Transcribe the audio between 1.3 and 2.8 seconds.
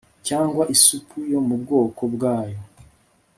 yo mu bwoko bwayo